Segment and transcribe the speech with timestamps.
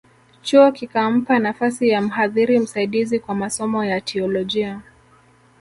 [0.43, 4.81] Chuo kikampa nafasi ya mhadhiri msaidizi kwa masomo ya Teolojia